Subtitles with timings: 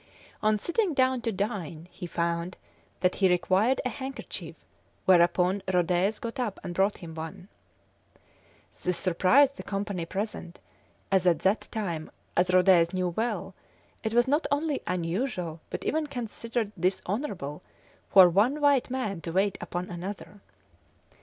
[0.41, 2.57] On sitting down to dine, he found
[3.01, 4.65] that he required a handkerchief,
[5.05, 7.49] whereupon Rhodez got up and brought him one.
[8.81, 10.57] This surprised the company present,
[11.11, 13.53] as at that time, as Rhodez knew well,
[14.03, 17.61] it was not only unusual, but even considered dishonourable,
[18.09, 20.41] for one white man to wait upon another.